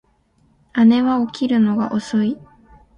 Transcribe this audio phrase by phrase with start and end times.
[0.87, 2.39] 姉は起きるのが遅い